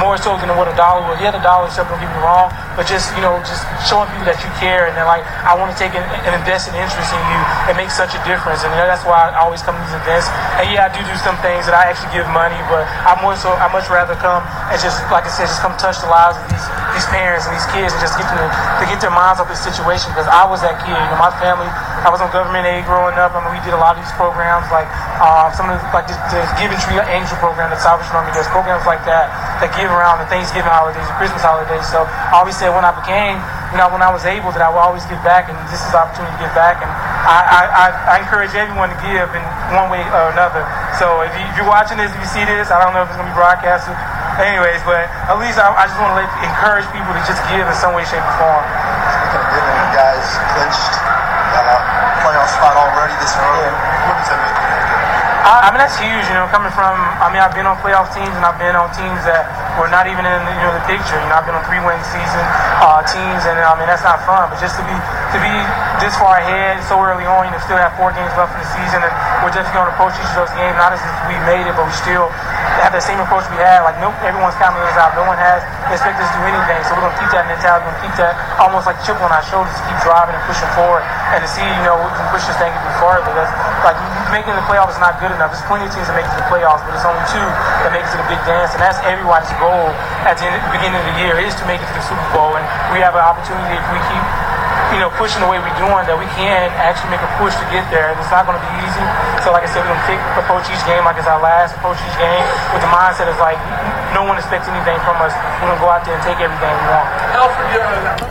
more 0.00 0.16
so 0.16 0.36
than 0.40 0.52
what 0.56 0.68
a 0.68 0.74
dollar 0.76 1.04
will. 1.04 1.18
Yeah, 1.20 1.32
the 1.32 1.42
dollar 1.44 1.68
itself 1.68 1.88
don't 1.88 2.00
get 2.00 2.10
me 2.10 2.20
wrong, 2.24 2.50
but 2.76 2.88
just 2.88 3.12
you 3.16 3.22
know 3.22 3.36
just 3.44 3.64
showing 3.84 4.08
people 4.12 4.28
that 4.28 4.40
you 4.40 4.50
care, 4.60 4.88
and 4.88 4.94
then 4.96 5.06
like 5.08 5.24
I 5.44 5.56
want 5.56 5.72
to 5.72 5.78
take 5.78 5.92
an, 5.94 6.04
an 6.24 6.34
invested 6.36 6.76
interest 6.76 7.10
in 7.12 7.22
you. 7.28 7.40
It 7.68 7.76
makes 7.76 7.96
such 7.96 8.12
a 8.16 8.20
difference, 8.28 8.64
and 8.64 8.72
that's 8.76 9.04
why 9.04 9.32
I 9.32 9.44
always 9.44 9.60
come 9.64 9.76
to 9.76 9.82
these 9.84 9.96
events. 9.96 10.28
And 10.60 10.68
yeah, 10.72 10.86
I 10.86 10.90
do 10.92 11.00
do 11.04 11.16
some 11.20 11.36
things 11.40 11.68
that 11.68 11.76
I 11.76 11.88
actually 11.88 12.12
give 12.16 12.26
money, 12.32 12.58
but 12.68 12.88
I 13.04 13.16
more 13.20 13.36
so 13.36 13.52
I 13.52 13.68
much 13.72 13.88
rather 13.88 14.16
come 14.18 14.44
and 14.68 14.76
just 14.80 15.00
like 15.08 15.24
I 15.24 15.32
said, 15.32 15.48
just 15.48 15.64
come 15.64 15.72
touch 15.80 16.00
the 16.00 16.10
lives 16.12 16.36
of 16.36 16.44
these 16.52 16.66
these 16.98 17.06
parents 17.14 17.46
and 17.46 17.54
these 17.54 17.70
kids 17.70 17.94
and 17.94 18.02
just 18.02 18.18
get 18.18 18.26
them 18.26 18.42
to, 18.42 18.84
get 18.90 18.98
their 18.98 19.14
minds 19.14 19.38
off 19.38 19.46
this 19.46 19.62
situation. 19.62 20.10
Because 20.10 20.26
I 20.26 20.42
was 20.42 20.58
that 20.66 20.82
kid, 20.82 20.98
you 20.98 21.08
know, 21.14 21.22
my 21.22 21.30
family, 21.38 21.70
I 22.02 22.10
was 22.10 22.18
on 22.18 22.26
government 22.34 22.66
aid 22.66 22.82
growing 22.90 23.14
up. 23.14 23.38
I 23.38 23.46
mean, 23.46 23.54
we 23.54 23.62
did 23.62 23.70
a 23.70 23.78
lot 23.78 23.94
of 23.94 24.02
these 24.02 24.10
programs, 24.18 24.66
like 24.74 24.90
uh, 25.22 25.54
some 25.54 25.70
of 25.70 25.78
the, 25.78 25.86
like 25.94 26.10
the, 26.10 26.18
the 26.34 26.42
Giving 26.58 26.74
Tree 26.82 26.98
Angel 27.06 27.38
program 27.38 27.70
that 27.70 27.78
Salvation 27.78 28.10
Army 28.18 28.34
does, 28.34 28.50
programs 28.50 28.82
like 28.82 29.06
that 29.06 29.30
that 29.62 29.70
give 29.78 29.90
around 29.94 30.18
the 30.18 30.26
Thanksgiving 30.26 30.70
holidays, 30.70 31.06
the 31.06 31.18
Christmas 31.18 31.42
holidays. 31.42 31.86
So 31.86 32.02
I 32.06 32.42
always 32.42 32.58
said 32.58 32.74
when 32.74 32.82
I 32.82 32.94
became, 32.94 33.38
you 33.70 33.78
know, 33.78 33.90
when 33.94 34.02
I 34.02 34.10
was 34.10 34.26
able, 34.26 34.50
that 34.54 34.62
I 34.62 34.70
would 34.70 34.82
always 34.82 35.06
give 35.06 35.22
back, 35.22 35.46
and 35.46 35.54
this 35.70 35.78
is 35.78 35.90
the 35.94 36.02
opportunity 36.02 36.34
to 36.34 36.40
give 36.42 36.54
back. 36.54 36.82
And 36.82 36.90
I, 37.28 37.44
I, 37.44 37.84
I, 38.08 38.14
encourage 38.24 38.56
everyone 38.56 38.88
to 38.88 38.96
give 39.04 39.28
in 39.36 39.44
one 39.76 39.92
way 39.92 40.00
or 40.00 40.32
another. 40.32 40.64
So 40.96 41.20
if, 41.20 41.28
you, 41.36 41.44
if 41.44 41.60
you're 41.60 41.68
watching 41.68 42.00
this, 42.00 42.08
if 42.08 42.20
you 42.24 42.30
see 42.32 42.48
this, 42.48 42.72
I 42.72 42.80
don't 42.80 42.96
know 42.96 43.04
if 43.04 43.12
it's 43.12 43.20
gonna 43.20 43.28
be 43.28 43.36
broadcasted. 43.36 43.92
Anyways, 44.40 44.80
but 44.88 45.04
at 45.28 45.36
least 45.36 45.60
I, 45.60 45.68
I 45.68 45.84
just 45.84 46.00
want 46.00 46.16
to 46.16 46.24
encourage 46.40 46.88
people 46.88 47.12
to 47.12 47.20
just 47.28 47.44
give 47.52 47.68
in 47.68 47.76
some 47.76 47.92
way, 47.92 48.06
shape, 48.08 48.24
or 48.24 48.34
form. 48.40 48.64
Speaking 48.64 49.44
of 49.44 49.48
giving, 49.50 49.76
you 49.76 49.90
guys 49.92 50.24
clinched 50.56 50.94
uh, 51.52 51.76
playoff 52.24 52.48
spot 52.48 52.80
already 52.80 53.12
this 53.20 53.34
early. 53.36 53.76
What 54.08 54.14
does 54.24 54.30
that 54.32 54.40
mean? 54.40 54.56
I, 55.48 55.52
I 55.64 55.68
mean 55.68 55.80
that's 55.84 55.98
huge, 56.00 56.24
you 56.32 56.36
know. 56.38 56.48
Coming 56.48 56.72
from, 56.72 56.96
I 56.96 57.28
mean, 57.28 57.44
I've 57.44 57.52
been 57.52 57.68
on 57.68 57.76
playoff 57.84 58.08
teams 58.16 58.32
and 58.32 58.44
I've 58.44 58.56
been 58.56 58.72
on 58.72 58.88
teams 58.96 59.20
that 59.28 59.48
were 59.76 59.88
not 59.88 60.08
even 60.08 60.24
in 60.24 60.40
the, 60.44 60.52
you 60.54 60.64
know 60.64 60.72
the 60.76 60.86
picture. 60.88 61.16
You 61.16 61.28
know, 61.28 61.36
I've 61.40 61.48
been 61.48 61.56
on 61.56 61.64
three-win 61.68 61.98
season 62.08 62.44
uh, 62.80 63.00
teams, 63.04 63.42
and 63.48 63.56
I 63.56 63.76
mean 63.76 63.90
that's 63.90 64.06
not 64.06 64.22
fun. 64.28 64.48
But 64.52 64.60
just 64.60 64.76
to 64.76 64.84
be 64.84 64.94
to 64.96 65.38
be 65.42 65.54
this 65.98 66.14
far 66.16 66.38
ahead 66.38 66.80
so 66.86 66.98
early 67.02 67.26
on, 67.26 67.46
you 67.46 67.52
know, 67.52 67.60
still 67.62 67.78
have 67.78 67.94
four 67.98 68.14
games 68.14 68.30
left 68.38 68.54
in 68.54 68.60
the 68.62 68.70
season, 68.70 69.02
and 69.02 69.12
we're 69.42 69.50
definitely 69.50 69.82
going 69.82 69.90
to 69.90 69.94
approach 69.94 70.14
each 70.18 70.30
of 70.34 70.46
those 70.46 70.54
games 70.54 70.74
not 70.78 70.94
as 70.94 71.02
if 71.02 71.14
we 71.26 71.36
made 71.46 71.66
it, 71.66 71.74
but 71.74 71.86
we 71.86 71.94
still 71.94 72.30
have 72.78 72.94
that 72.94 73.02
same 73.02 73.18
approach 73.18 73.44
we 73.50 73.58
had. 73.58 73.82
Like 73.82 73.98
no, 73.98 74.14
everyone's 74.22 74.54
counting 74.56 74.80
us 74.86 74.94
out. 74.94 75.14
No 75.18 75.26
one 75.26 75.38
has 75.38 75.62
expected 75.90 76.22
us 76.22 76.30
to 76.30 76.38
do 76.38 76.46
anything. 76.46 76.80
So 76.86 76.94
we're 76.94 77.10
going 77.10 77.16
to 77.18 77.20
keep 77.22 77.32
that 77.34 77.46
mentality. 77.50 77.82
We're 77.84 77.94
going 77.94 78.02
to 78.02 78.06
keep 78.06 78.16
that 78.22 78.34
almost 78.62 78.86
like 78.86 78.98
chip 79.02 79.18
on 79.18 79.30
our 79.34 79.42
shoulders 79.50 79.74
to 79.74 79.82
keep 79.90 79.98
driving 80.06 80.38
and 80.38 80.44
pushing 80.46 80.70
forward, 80.78 81.02
and 81.34 81.42
to 81.42 81.48
see 81.50 81.66
you 81.66 81.84
know 81.84 81.98
we 81.98 82.10
can 82.14 82.26
push 82.30 82.46
this 82.46 82.58
thing 82.62 82.70
even 82.70 82.94
farther. 83.02 83.30
That's 83.34 83.50
like 83.82 83.98
making 84.30 84.54
the 84.54 84.64
playoffs 84.70 84.94
is 84.94 85.02
not 85.02 85.18
good 85.18 85.34
enough. 85.34 85.50
There's 85.50 85.66
plenty 85.66 85.88
of 85.88 85.92
teams 85.92 86.06
that 86.06 86.14
make 86.14 86.26
it 86.26 86.34
to 86.38 86.40
the 86.40 86.50
playoffs, 86.50 86.86
but 86.86 86.94
it's 86.94 87.06
only 87.06 87.24
two 87.28 87.46
that 87.82 87.90
make 87.90 88.06
it 88.06 88.12
to 88.14 88.20
the 88.20 88.28
big 88.30 88.40
dance, 88.46 88.72
and 88.76 88.80
that's 88.80 89.02
everybody's 89.02 89.50
goal 89.58 89.90
at 90.28 90.38
the, 90.38 90.46
end, 90.46 90.60
the 90.60 90.74
beginning 90.74 91.00
of 91.00 91.06
the 91.10 91.16
year 91.18 91.34
is 91.40 91.54
to 91.58 91.64
make 91.66 91.82
it 91.82 91.88
to 91.90 91.96
the 91.96 92.06
Super 92.06 92.28
Bowl. 92.30 92.54
And 92.54 92.64
we 92.94 93.02
have 93.02 93.16
an 93.18 93.24
opportunity 93.24 93.74
if 93.74 93.86
we 93.90 93.98
keep 94.06 94.24
you 94.92 94.98
know, 95.00 95.12
pushing 95.20 95.40
the 95.44 95.50
way 95.50 95.60
we're 95.60 95.78
doing, 95.80 96.04
that 96.08 96.16
we 96.16 96.28
can 96.38 96.72
actually 96.80 97.12
make 97.12 97.20
a 97.20 97.30
push 97.36 97.52
to 97.56 97.66
get 97.68 97.84
there. 97.92 98.12
And 98.12 98.16
it's 98.16 98.32
not 98.32 98.48
going 98.48 98.56
to 98.56 98.64
be 98.64 98.72
easy. 98.80 99.04
So, 99.44 99.52
like 99.52 99.64
I 99.64 99.70
said, 99.70 99.84
we're 99.84 99.92
going 99.92 100.04
to 100.04 100.10
take, 100.10 100.22
approach 100.40 100.64
each 100.72 100.84
game 100.88 101.04
like 101.04 101.20
it's 101.20 101.28
our 101.28 101.40
last, 101.40 101.76
approach 101.76 102.00
each 102.00 102.18
game 102.18 102.44
with 102.72 102.80
the 102.80 102.90
mindset 102.92 103.28
of 103.28 103.36
like, 103.40 103.60
no 104.16 104.24
one 104.24 104.40
expects 104.40 104.68
anything 104.68 104.96
from 105.04 105.20
us. 105.20 105.32
We're 105.60 105.68
going 105.68 105.78
to 105.78 105.84
go 105.84 105.90
out 105.92 106.04
there 106.08 106.16
and 106.16 106.24
take 106.24 106.40
everything 106.40 106.72
we 106.72 106.86
want. 106.88 107.06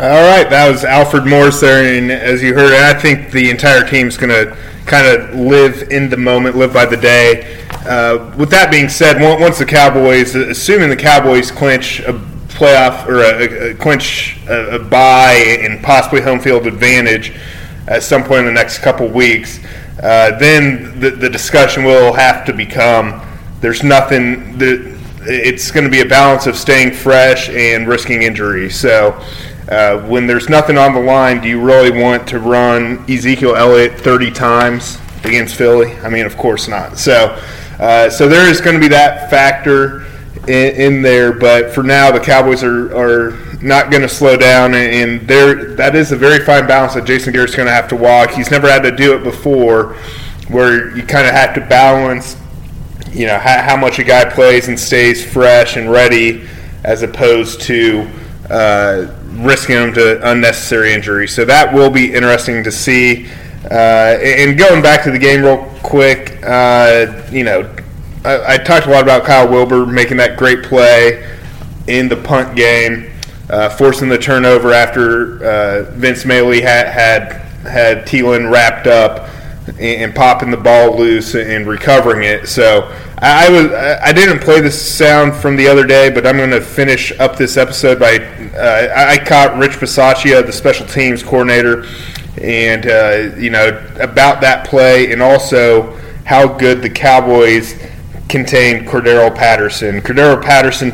All 0.02 0.26
right, 0.34 0.50
that 0.50 0.70
was 0.70 0.84
Alfred 0.84 1.26
Morris 1.26 1.62
there, 1.62 1.86
and 1.86 2.12
as 2.12 2.42
you 2.42 2.54
heard, 2.54 2.74
I 2.74 2.94
think 2.94 3.32
the 3.32 3.50
entire 3.50 3.86
team's 3.86 4.18
going 4.18 4.34
to 4.34 4.58
kind 4.86 5.06
of 5.06 5.36
live 5.36 5.92
in 5.92 6.10
the 6.10 6.18
moment, 6.18 6.56
live 6.56 6.74
by 6.74 6.86
the 6.86 6.98
day. 6.98 7.58
Uh, 7.86 8.34
with 8.38 8.50
that 8.50 8.72
being 8.72 8.90
said, 8.90 9.22
once 9.22 9.60
the 9.60 9.66
Cowboys, 9.66 10.36
assuming 10.36 10.90
the 10.90 10.96
Cowboys 10.96 11.52
clinch 11.52 12.00
a 12.02 12.14
playoff 12.58 13.08
or 13.08 13.22
a, 13.22 13.72
a 13.72 13.76
clinch 13.76 14.38
a, 14.48 14.76
a 14.76 14.80
bye 14.80 15.58
and 15.62 15.84
possibly 15.84 16.22
home 16.22 16.40
field 16.40 16.66
advantage 16.66 17.34
at 17.88 18.04
some 18.04 18.24
point 18.24 18.42
in 18.42 18.46
the 18.48 18.52
next 18.52 18.80
couple 18.80 19.08
weeks, 19.08 19.60
uh, 20.04 20.38
then 20.38 21.00
the, 21.00 21.10
the 21.10 21.30
discussion 21.30 21.84
will 21.84 22.14
have 22.14 22.46
to 22.46 22.54
become 22.54 23.22
there's 23.62 23.84
nothing 23.84 24.58
that 24.58 24.98
it's 25.22 25.72
going 25.72 25.84
to 25.84 25.90
be 25.90 26.02
a 26.02 26.06
balance 26.06 26.48
of 26.48 26.56
staying 26.56 26.94
fresh 26.94 27.50
and 27.50 27.88
risking 27.88 28.24
injury. 28.24 28.70
So 28.70 29.20
uh, 29.70 30.00
when 30.08 30.28
there's 30.28 30.48
nothing 30.48 30.78
on 30.78 30.94
the 30.94 31.00
line, 31.00 31.42
do 31.42 31.50
you 31.50 31.62
really 31.62 31.92
want 31.92 32.28
to 32.30 32.40
run 32.40 33.04
Ezekiel 33.10 33.56
Elliott 33.56 34.00
30 34.00 34.32
times 34.32 35.00
against 35.24 35.56
Philly? 35.56 35.94
I 35.98 36.10
mean, 36.10 36.26
of 36.26 36.38
course 36.38 36.68
not. 36.68 36.98
So, 36.98 37.38
uh, 37.80 38.10
so 38.10 38.30
there 38.30 38.50
is 38.50 38.62
going 38.62 38.76
to 38.76 38.80
be 38.80 38.88
that 38.90 39.30
factor 39.30 40.06
in, 40.48 40.76
in, 40.76 41.02
there. 41.02 41.32
But 41.32 41.72
for 41.72 41.84
now, 41.84 42.12
the 42.12 42.20
Cowboys 42.20 42.64
are, 42.64 42.96
are 42.96 43.32
not 43.62 43.90
going 43.92 44.02
to 44.02 44.10
slow 44.10 44.38
down, 44.38 44.74
and 44.74 45.12
and 45.12 45.28
there 45.28 45.76
that 45.76 45.96
is 45.96 46.12
a 46.12 46.16
very 46.16 46.44
fine 46.44 46.68
balance 46.68 46.94
that 46.94 47.06
Jason 47.06 47.34
Garrett's 47.34 47.56
going 47.56 47.68
to 47.68 47.74
have 47.74 47.88
to 47.90 47.96
walk. 47.96 48.32
He's 48.32 48.52
never 48.52 48.70
had 48.70 48.84
to 48.84 48.96
do 48.96 49.14
it 49.16 49.24
before, 49.24 49.94
where 50.50 50.96
you 50.96 51.04
kind 51.04 51.28
of 51.28 51.34
have 51.34 51.54
to 51.56 51.62
balance, 51.62 52.38
you 53.12 53.28
know, 53.28 53.38
how, 53.38 53.62
how 53.62 53.78
much 53.78 54.00
a 54.00 54.04
guy 54.04 54.26
plays 54.30 54.68
and 54.68 54.80
stays 54.80 55.26
fresh 55.26 55.78
and 55.78 55.92
ready, 55.92 56.48
as 56.84 57.04
opposed 57.04 57.62
to 57.62 58.10
uh, 58.50 59.14
risking 59.32 59.76
them 59.76 59.94
to 59.94 60.32
unnecessary 60.32 60.94
injury. 60.94 61.28
So 61.28 61.46
that 61.46 61.74
will 61.74 61.90
be 61.90 62.14
interesting 62.14 62.64
to 62.64 62.72
see. 62.72 63.28
Uh, 63.70 64.18
and 64.22 64.58
going 64.58 64.82
back 64.82 65.04
to 65.04 65.12
the 65.12 65.20
game 65.20 65.42
real 65.42 65.66
quick, 65.84 66.40
uh, 66.44 67.28
you 67.32 67.44
know, 67.44 67.64
I, 68.28 68.56
I, 68.56 68.58
talked 68.58 68.88
a 68.88 68.90
lot 68.90 69.04
about 69.04 69.24
Kyle 69.24 69.48
Wilber 69.48 69.86
making 69.86 70.18
that 70.18 70.38
great 70.38 70.64
play 70.64 71.34
in 71.88 72.10
the 72.10 72.18
punt 72.18 72.58
game, 72.58 73.10
uh, 73.50 73.70
forcing 73.70 74.10
the 74.10 74.18
turnover 74.18 74.74
after 74.74 75.46
uh, 75.46 75.92
Vince 75.92 76.26
Mayle 76.26 76.62
had 76.62 76.88
had 76.88 77.32
had 77.64 78.06
Thielen 78.06 78.52
wrapped 78.52 78.86
up 78.86 79.30
and 79.80 80.14
popping 80.14 80.52
the 80.52 80.58
ball 80.58 80.98
loose 80.98 81.36
and 81.36 81.68
recovering 81.68 82.24
it. 82.24 82.50
So 82.50 82.94
I 83.18 83.50
was 83.50 83.72
I 83.72 84.12
didn't 84.12 84.40
play 84.40 84.60
the 84.60 84.72
sound 84.72 85.34
from 85.34 85.56
the 85.56 85.68
other 85.70 85.86
day, 85.86 86.10
but 86.10 86.28
I'm 86.28 86.36
going 86.36 86.52
to 86.52 86.62
finish 86.62 87.18
up 87.20 87.38
this 87.38 87.56
episode 87.56 87.98
by 87.98 88.18
uh, 88.58 88.94
I 88.94 89.24
caught 89.24 89.58
Rich 89.58 89.78
Bisaccia, 89.78 90.46
the 90.46 90.52
special 90.52 90.86
teams 90.86 91.24
coordinator, 91.24 91.86
and 92.42 92.88
uh, 92.88 93.36
you 93.38 93.52
know 93.52 93.82
about 94.02 94.42
that 94.42 94.68
play 94.68 95.14
and 95.14 95.22
also 95.22 95.96
how 96.26 96.46
good 96.46 96.82
the 96.82 96.90
Cowboys 96.90 97.74
contained 98.30 98.88
Cordarrelle 98.88 99.36
Patterson. 99.36 100.02
Cordarrelle 100.02 100.44
Patterson 100.44 100.92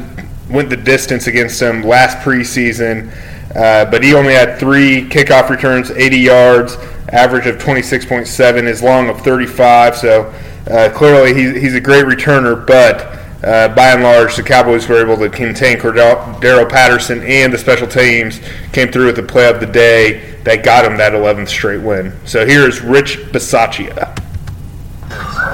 went 0.50 0.70
the 0.70 0.78
distance 0.78 1.28
against 1.28 1.60
them 1.60 1.84
last 1.84 2.18
preseason, 2.18 3.12
uh, 3.56 3.90
but 3.90 4.04
he 4.04 4.14
only 4.14 4.34
had 4.34 4.60
three 4.60 5.08
kickoff 5.10 5.50
returns, 5.50 5.92
80 5.92 6.18
yards 6.18 6.78
average 7.14 7.46
of 7.46 7.58
26.7, 7.58 8.64
his 8.64 8.82
long 8.82 9.08
of 9.08 9.22
35. 9.22 9.96
So 9.96 10.34
uh, 10.70 10.90
clearly 10.94 11.34
he's, 11.34 11.62
he's 11.62 11.76
a 11.76 11.80
great 11.80 12.06
returner, 12.06 12.66
but 12.66 13.20
uh, 13.44 13.74
by 13.76 13.92
and 13.92 14.04
large, 14.04 14.36
the 14.36 14.44
Cowboys 14.44 14.88
were 14.88 15.02
able 15.02 15.18
to 15.18 15.30
contain 15.30 15.78
Cordarrelle 15.78 16.70
Patterson 16.70 17.22
and 17.24 17.54
the 17.54 17.58
special 17.58 17.88
teams 17.88 18.42
came 18.72 18.92
through 18.92 19.08
with 19.08 19.18
the 19.18 19.24
play 19.24 19.50
of 19.50 19.60
the 19.60 19.66
day 19.66 20.32
that 20.44 20.64
got 20.64 20.86
him 20.86 20.98
that 20.98 21.14
11th 21.14 21.50
straight 21.50 21.82
win. 21.82 22.14
So 22.26 22.46
here's 22.46 22.82
Rich 22.82 23.18
Bisaccia. 23.32 24.13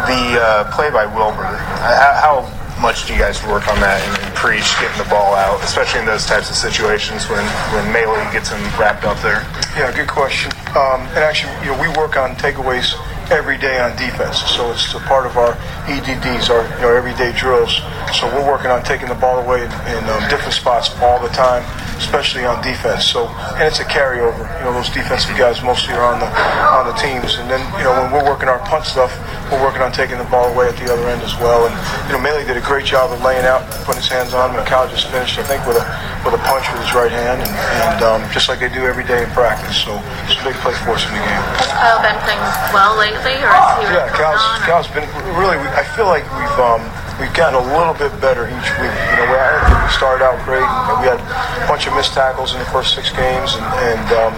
The 0.10 0.42
uh, 0.42 0.72
play 0.74 0.90
by 0.90 1.06
Wilber, 1.06 1.46
how 1.46 2.50
much 2.82 3.06
do 3.06 3.14
you 3.14 3.20
guys 3.20 3.46
work 3.46 3.68
on 3.68 3.80
that 3.80 4.02
and, 4.02 4.34
preach 4.34 4.74
getting 4.82 4.98
the 4.98 5.08
ball 5.08 5.36
out, 5.36 5.62
especially 5.62 6.00
in 6.00 6.08
those 6.08 6.26
types 6.26 6.50
of 6.50 6.56
situations 6.56 7.30
when 7.30 7.46
when 7.76 7.86
Mayle 7.94 8.16
gets 8.34 8.50
him 8.50 8.58
wrapped 8.80 9.06
up 9.06 9.22
there? 9.22 9.46
Yeah, 9.78 9.94
good 9.94 10.08
question. 10.08 10.50
Um, 10.74 11.06
and 11.14 11.22
actually, 11.22 11.54
you 11.62 11.76
know, 11.76 11.82
we 11.82 11.90
work 11.94 12.18
on 12.18 12.34
takeaways 12.42 12.98
every 13.32 13.58
day 13.58 13.80
on 13.80 13.96
defense. 13.96 14.42
So 14.42 14.72
it's 14.72 14.94
a 14.94 15.00
part 15.06 15.26
of 15.26 15.38
our 15.38 15.54
EDDs, 15.86 16.50
our 16.50 16.66
you 16.78 16.82
know 16.82 16.94
everyday 16.94 17.32
drills. 17.34 17.78
So 18.14 18.26
we're 18.34 18.46
working 18.46 18.72
on 18.72 18.84
taking 18.84 19.08
the 19.08 19.16
ball 19.16 19.38
away 19.40 19.62
in, 19.62 19.72
in 19.94 20.02
um, 20.10 20.22
different 20.30 20.54
spots 20.54 20.90
all 21.02 21.22
the 21.22 21.30
time, 21.30 21.62
especially 21.98 22.46
on 22.46 22.62
defense. 22.64 23.06
So 23.06 23.30
and 23.58 23.64
it's 23.64 23.80
a 23.80 23.86
carryover. 23.86 24.50
You 24.60 24.66
know 24.66 24.74
those 24.74 24.90
defensive 24.90 25.38
guys 25.38 25.62
mostly 25.62 25.94
are 25.94 26.06
on 26.06 26.20
the 26.20 26.30
on 26.74 26.90
the 26.90 26.98
teams, 26.98 27.38
and 27.38 27.50
then 27.50 27.62
you 27.78 27.86
know 27.86 27.94
when 28.02 28.12
we're 28.12 28.26
working 28.26 28.50
our 28.50 28.60
punt 28.66 28.86
stuff, 28.86 29.14
we're 29.52 29.62
working 29.62 29.82
on 29.82 29.92
taking 29.92 30.18
the 30.18 30.30
ball 30.34 30.50
away 30.54 30.68
at 30.68 30.78
the 30.78 30.92
other 30.92 31.06
end 31.10 31.22
as 31.22 31.38
well. 31.38 31.70
And 31.70 31.74
you 32.10 32.18
know 32.18 32.22
Mayle 32.22 32.42
did 32.46 32.58
a 32.58 32.66
great 32.66 32.86
job 32.86 33.14
of 33.14 33.22
laying 33.22 33.46
out, 33.46 33.62
putting 33.86 34.02
his 34.02 34.10
hands 34.10 34.34
on 34.34 34.52
him. 34.52 34.58
And 34.58 34.68
Kyle 34.68 34.90
just 34.90 35.08
finished, 35.14 35.38
I 35.38 35.44
think, 35.46 35.62
with 35.70 35.78
a 35.78 35.86
with 36.26 36.34
a 36.34 36.42
punch 36.50 36.66
with 36.74 36.82
his 36.82 36.94
right 36.98 37.14
hand, 37.14 37.46
and, 37.46 37.54
and 37.54 38.00
um, 38.02 38.22
just 38.34 38.50
like 38.50 38.60
they 38.60 38.70
do 38.74 38.90
every 38.90 39.06
day 39.06 39.22
in 39.22 39.30
practice. 39.38 39.78
So 39.86 40.02
it's 40.26 40.40
a 40.42 40.44
big 40.44 40.58
play 40.66 40.74
for 40.82 40.98
us 40.98 41.06
in 41.06 41.14
the 41.14 41.22
game. 41.22 41.44
Has 41.62 41.70
Kyle 41.78 42.02
been 42.02 42.18
playing 42.26 42.42
well 42.74 42.98
lately? 42.98 43.19
Lately, 43.24 43.44
or 43.44 43.52
is 43.52 43.90
he 43.90 43.96
yeah, 43.96 44.08
Cal's, 44.16 44.44
Cal's 44.66 44.88
been 44.92 45.08
really. 45.36 45.58
I 45.76 45.84
feel 45.96 46.06
like 46.06 46.24
we've 46.36 46.60
um, 46.60 46.82
we've 47.20 47.34
gotten 47.34 47.60
a 47.60 47.66
little 47.76 47.96
bit 47.96 48.14
better 48.22 48.48
each 48.48 48.70
week. 48.80 48.96
You 49.16 49.26
know, 49.28 49.36
I 49.36 49.60
think 49.68 49.78
we 49.84 49.90
started 49.96 50.24
out 50.24 50.38
great. 50.46 50.66
we 51.04 51.08
had 51.08 51.20
a 51.20 51.68
bunch 51.68 51.88
of 51.88 51.94
missed 51.96 52.14
tackles 52.14 52.54
in 52.54 52.60
the 52.60 52.70
first 52.72 52.96
six 52.96 53.10
games, 53.12 53.56
and, 53.56 53.66
and 53.84 54.08
um, 54.16 54.34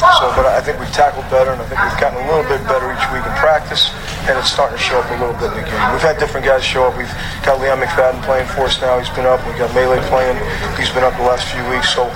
so. 0.00 0.32
But 0.36 0.46
I 0.46 0.60
think 0.60 0.78
we've 0.78 0.92
tackled 0.92 1.28
better, 1.28 1.52
and 1.52 1.60
I 1.60 1.66
think 1.66 1.80
we've 1.80 2.00
gotten 2.00 2.18
a 2.20 2.26
little 2.28 2.46
bit 2.46 2.60
better 2.68 2.88
each 2.92 3.06
week 3.12 3.24
in 3.24 3.34
practice, 3.38 3.92
and 4.28 4.36
it's 4.38 4.50
starting 4.50 4.76
to 4.76 4.82
show 4.82 4.98
up 4.98 5.08
a 5.12 5.18
little 5.20 5.36
bit 5.36 5.54
in 5.54 5.62
the 5.62 5.66
game. 5.66 5.80
We've 5.92 6.04
had 6.04 6.18
different 6.18 6.44
guys 6.46 6.64
show 6.64 6.88
up. 6.88 6.96
We've 6.96 7.10
got 7.44 7.60
Leon 7.60 7.80
McFadden 7.80 8.20
playing 8.24 8.48
for 8.52 8.68
us 8.68 8.80
now. 8.80 8.98
He's 8.98 9.12
been 9.12 9.26
up. 9.26 9.40
We've 9.46 9.58
got 9.58 9.72
Melee 9.74 10.02
playing. 10.08 10.36
He's 10.76 10.90
been 10.90 11.04
up 11.04 11.14
the 11.16 11.26
last 11.26 11.46
few 11.50 11.62
weeks. 11.68 11.92
So 11.94 12.08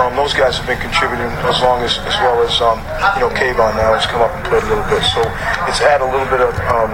um, 0.00 0.14
those 0.16 0.34
guys 0.34 0.56
have 0.58 0.66
been 0.66 0.80
contributing 0.80 1.30
as 1.48 1.60
long 1.62 1.82
as 1.82 1.98
as 2.04 2.16
well 2.22 2.42
as 2.42 2.52
um, 2.60 2.78
you 3.16 3.26
know 3.26 3.32
Kavon 3.32 3.74
now 3.76 3.94
has 3.96 4.06
come 4.06 4.22
up 4.22 4.32
and 4.34 4.42
played 4.46 4.64
a 4.64 4.70
little 4.70 4.86
bit. 4.90 5.02
So 5.04 5.22
it's 5.70 5.80
add 5.80 6.00
a 6.00 6.08
little 6.08 6.28
bit 6.28 6.42
of 6.42 6.52
um, 6.70 6.92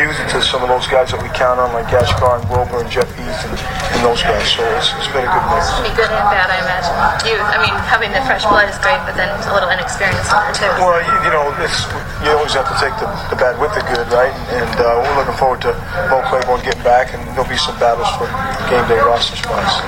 use 0.00 0.16
it 0.18 0.28
to 0.34 0.42
some 0.42 0.64
of 0.64 0.68
those 0.72 0.88
guys 0.88 1.12
that 1.12 1.20
we 1.20 1.30
count 1.36 1.60
on, 1.60 1.70
like 1.76 1.86
Gaspar 1.92 2.40
and 2.40 2.44
Wilber 2.48 2.80
and 2.80 2.90
Jeff 2.90 3.06
Heath 3.14 3.40
and, 3.46 3.54
and 3.54 4.00
those 4.00 4.24
guys. 4.24 4.48
So 4.50 4.64
it's, 4.74 4.90
it's 4.96 5.12
been 5.12 5.22
a 5.22 5.30
good 5.30 5.46
mix. 5.52 5.68
It's 5.68 5.86
be 5.86 5.94
good 5.94 6.10
and 6.10 6.28
bad, 6.32 6.48
I 6.48 6.58
imagine. 6.64 6.94
Youth. 7.28 7.44
I 7.44 7.60
mean, 7.60 7.74
having 7.86 8.10
the 8.10 8.24
fresh 8.24 8.42
blood 8.48 8.72
is 8.72 8.78
great, 8.80 9.00
but 9.04 9.14
then 9.14 9.28
a 9.30 9.52
little 9.52 9.70
inexperience 9.70 10.26
in 10.26 10.38
there 10.40 10.56
too. 10.56 10.72
Well, 10.80 10.98
you, 11.04 11.14
you 11.28 11.32
know, 11.32 11.44
it's, 11.60 11.86
you 12.24 12.32
always 12.32 12.56
have 12.56 12.66
to 12.72 12.76
take 12.80 12.96
the, 12.98 13.08
the 13.28 13.38
bad 13.38 13.60
with 13.60 13.72
the 13.76 13.84
good, 13.84 14.08
right? 14.10 14.32
And, 14.52 14.62
and 14.72 14.80
uh, 14.80 15.02
we're 15.02 15.16
looking 15.18 15.36
forward 15.36 15.60
to 15.66 15.74
Mo 16.08 16.22
Claiborne 16.30 16.62
getting 16.64 16.82
back, 16.82 17.12
and 17.12 17.20
there'll 17.34 17.50
be 17.50 17.58
some 17.58 17.76
battles 17.82 18.08
for 18.16 18.24
game 18.70 18.86
day 18.88 19.00
roster 19.02 19.36
spots. 19.36 19.82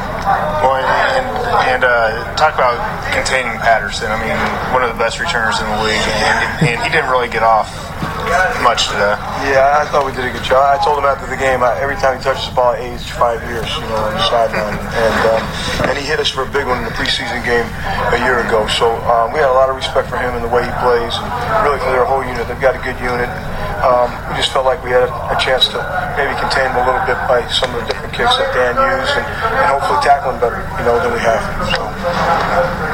Well, 0.60 0.76
and, 0.76 1.26
and 1.70 1.82
uh, 1.84 2.34
talk 2.36 2.54
about 2.54 2.76
containing 3.14 3.56
Patterson. 3.64 4.10
I 4.10 4.18
mean, 4.20 4.36
one 4.74 4.82
of 4.82 4.90
the 4.92 5.00
best 5.00 5.20
returners 5.20 5.60
in 5.60 5.66
the 5.66 5.80
league, 5.84 6.04
and, 6.04 6.74
and 6.74 6.78
he 6.82 6.90
didn't 6.90 7.08
really 7.08 7.28
get 7.28 7.42
off 7.42 7.70
much 8.64 8.88
today. 8.88 9.14
Yeah, 9.52 9.76
I 9.76 9.84
thought 9.92 10.08
we 10.08 10.12
did 10.16 10.24
a 10.24 10.32
good 10.32 10.44
job. 10.44 10.64
I 10.64 10.80
told 10.80 10.98
him 10.98 11.04
after 11.04 11.28
the 11.28 11.36
game, 11.36 11.60
I, 11.60 11.76
every 11.78 12.00
time 12.00 12.16
he 12.16 12.20
touches 12.24 12.48
the 12.48 12.56
ball, 12.56 12.72
I 12.72 12.96
five 13.20 13.44
years, 13.44 13.68
you 13.76 13.84
know, 13.86 14.00
on 14.00 14.12
the 14.16 14.24
sideline. 14.24 14.80
and 14.80 15.20
um, 15.30 15.42
and 15.90 15.94
he 16.00 16.04
hit 16.04 16.18
us 16.18 16.32
for 16.32 16.42
a 16.42 16.50
big 16.50 16.64
one 16.64 16.80
in 16.80 16.86
the 16.88 16.96
preseason 16.96 17.44
game 17.44 17.68
a 18.16 18.18
year 18.24 18.40
ago. 18.40 18.66
So 18.66 18.96
um, 19.06 19.36
we 19.36 19.38
had 19.38 19.52
a 19.52 19.56
lot 19.56 19.68
of 19.68 19.76
respect 19.76 20.08
for 20.08 20.16
him 20.16 20.32
and 20.32 20.42
the 20.42 20.50
way 20.50 20.64
he 20.64 20.74
plays, 20.80 21.14
and 21.14 21.28
really 21.62 21.78
for 21.78 21.92
their 21.92 22.08
whole 22.08 22.24
unit. 22.24 22.48
They've 22.48 22.60
got 22.60 22.74
a 22.74 22.82
good 22.82 22.96
unit. 22.98 23.28
Um, 23.84 24.08
we 24.32 24.40
just 24.40 24.48
felt 24.48 24.64
like 24.64 24.80
we 24.80 24.90
had 24.90 25.04
a, 25.04 25.12
a, 25.28 25.36
chance 25.36 25.68
to 25.68 25.78
maybe 26.16 26.32
contain 26.40 26.72
him 26.72 26.80
a 26.80 26.84
little 26.88 27.04
bit 27.04 27.20
by 27.28 27.44
some 27.52 27.68
of 27.76 27.84
the 27.84 27.92
different 27.92 28.16
kicks 28.16 28.32
that 28.40 28.48
Dan 28.56 28.80
used, 28.80 29.12
and, 29.12 29.26
and 29.28 29.66
hopefully 29.76 30.00
tackle 30.00 30.32
better, 30.40 30.64
you 30.80 30.84
know, 30.88 30.96
than 31.04 31.12
we 31.12 31.20
have. 31.20 31.44
So. 31.68 32.93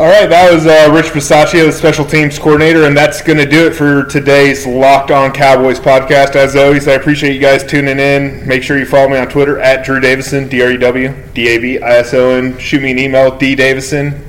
All 0.00 0.06
right, 0.06 0.30
that 0.30 0.50
was 0.50 0.64
uh, 0.64 0.90
Rich 0.94 1.12
Bisaccia, 1.12 1.66
the 1.66 1.72
special 1.72 2.06
teams 2.06 2.38
coordinator, 2.38 2.84
and 2.84 2.96
that's 2.96 3.20
going 3.20 3.36
to 3.36 3.44
do 3.44 3.66
it 3.66 3.74
for 3.74 4.04
today's 4.04 4.66
Locked 4.66 5.10
On 5.10 5.30
Cowboys 5.30 5.78
podcast. 5.78 6.36
As 6.36 6.56
always, 6.56 6.88
I 6.88 6.92
appreciate 6.92 7.34
you 7.34 7.38
guys 7.38 7.64
tuning 7.64 7.98
in. 7.98 8.48
Make 8.48 8.62
sure 8.62 8.78
you 8.78 8.86
follow 8.86 9.10
me 9.10 9.18
on 9.18 9.28
Twitter 9.28 9.60
at 9.60 9.84
Drew 9.84 10.00
Davison, 10.00 10.48
D 10.48 10.62
R 10.62 10.70
E 10.70 10.78
W 10.78 11.14
D 11.34 11.48
A 11.48 11.58
V 11.58 11.82
I 11.82 11.98
S 11.98 12.14
O 12.14 12.30
N. 12.30 12.56
Shoot 12.56 12.80
me 12.80 12.92
an 12.92 12.98
email, 12.98 13.36
D 13.36 13.54
Davison 13.54 14.26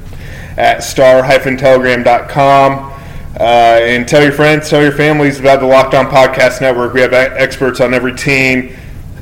at 0.57 0.83
star-telegram.com. 0.83 2.91
Uh, 3.39 3.39
and 3.39 4.09
tell 4.09 4.21
your 4.21 4.33
friends, 4.33 4.69
tell 4.69 4.83
your 4.83 4.91
families 4.91 5.39
about 5.39 5.61
the 5.61 5.65
Locked 5.65 5.93
On 5.93 6.07
Podcast 6.07 6.59
Network. 6.59 6.93
We 6.93 6.99
have 6.99 7.13
experts 7.13 7.79
on 7.79 7.93
every 7.93 8.17
team. 8.17 8.75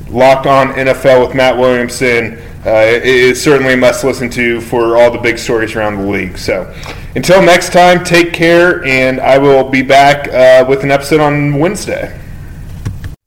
Locked 0.08 0.48
On 0.48 0.72
NFL 0.72 1.28
with 1.28 1.36
Matt 1.36 1.56
Williamson 1.56 2.42
it 2.64 3.04
is 3.04 3.42
certainly 3.42 3.72
a 3.72 3.76
must 3.76 4.04
listen 4.04 4.28
to 4.30 4.60
for 4.60 4.98
all 4.98 5.10
the 5.10 5.18
big 5.18 5.38
stories 5.38 5.74
around 5.74 5.96
the 5.96 6.06
league. 6.06 6.36
So 6.36 6.72
until 7.14 7.42
next 7.42 7.72
time, 7.72 8.04
take 8.04 8.32
care, 8.32 8.84
and 8.84 9.18
I 9.18 9.38
will 9.38 9.68
be 9.68 9.82
back 9.82 10.28
uh, 10.28 10.68
with 10.68 10.84
an 10.84 10.90
episode 10.90 11.20
on 11.20 11.58
Wednesday. 11.58 12.19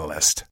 Catalyst. 0.00 0.44